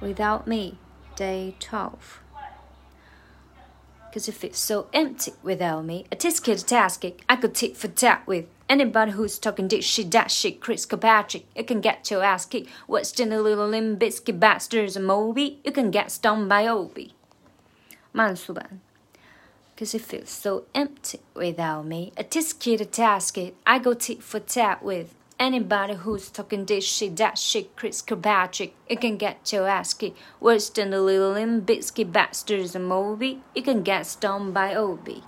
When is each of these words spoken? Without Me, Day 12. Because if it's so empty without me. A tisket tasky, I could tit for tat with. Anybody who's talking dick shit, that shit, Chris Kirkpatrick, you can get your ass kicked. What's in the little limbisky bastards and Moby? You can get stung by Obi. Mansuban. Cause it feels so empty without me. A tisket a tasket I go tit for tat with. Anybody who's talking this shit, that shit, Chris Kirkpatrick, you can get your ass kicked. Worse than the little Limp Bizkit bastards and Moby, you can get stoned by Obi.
Without 0.00 0.46
Me, 0.46 0.78
Day 1.14 1.54
12. 1.60 2.20
Because 4.08 4.28
if 4.28 4.42
it's 4.42 4.58
so 4.58 4.88
empty 4.92 5.32
without 5.42 5.84
me. 5.84 6.06
A 6.10 6.16
tisket 6.16 6.64
tasky, 6.64 7.14
I 7.28 7.36
could 7.36 7.54
tit 7.54 7.76
for 7.76 7.88
tat 7.88 8.26
with. 8.26 8.46
Anybody 8.68 9.12
who's 9.12 9.38
talking 9.38 9.68
dick 9.68 9.82
shit, 9.82 10.10
that 10.10 10.30
shit, 10.30 10.60
Chris 10.60 10.86
Kirkpatrick, 10.86 11.44
you 11.54 11.64
can 11.64 11.80
get 11.80 12.10
your 12.10 12.24
ass 12.24 12.46
kicked. 12.46 12.70
What's 12.86 13.18
in 13.20 13.28
the 13.28 13.40
little 13.40 13.68
limbisky 13.68 14.38
bastards 14.38 14.96
and 14.96 15.06
Moby? 15.06 15.60
You 15.64 15.70
can 15.70 15.90
get 15.90 16.10
stung 16.10 16.48
by 16.48 16.66
Obi. 16.66 17.14
Mansuban. 18.14 18.78
Cause 19.76 19.94
it 19.94 20.02
feels 20.02 20.30
so 20.30 20.64
empty 20.74 21.20
without 21.34 21.86
me. 21.86 22.12
A 22.16 22.24
tisket 22.24 22.80
a 22.80 22.84
tasket 22.84 23.52
I 23.66 23.78
go 23.78 23.94
tit 23.94 24.22
for 24.22 24.40
tat 24.40 24.82
with. 24.82 25.14
Anybody 25.40 25.94
who's 25.94 26.28
talking 26.28 26.66
this 26.66 26.84
shit, 26.84 27.16
that 27.16 27.38
shit, 27.38 27.74
Chris 27.74 28.02
Kirkpatrick, 28.02 28.74
you 28.90 28.98
can 28.98 29.16
get 29.16 29.50
your 29.50 29.66
ass 29.66 29.94
kicked. 29.94 30.18
Worse 30.38 30.68
than 30.68 30.90
the 30.90 31.00
little 31.00 31.32
Limp 31.32 31.64
Bizkit 31.64 32.12
bastards 32.12 32.74
and 32.74 32.86
Moby, 32.86 33.40
you 33.54 33.62
can 33.62 33.82
get 33.82 34.04
stoned 34.04 34.52
by 34.52 34.74
Obi. 34.74 35.22